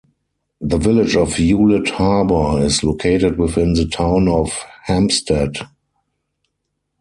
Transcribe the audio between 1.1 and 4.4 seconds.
of Hewlett Harbor is located within the Town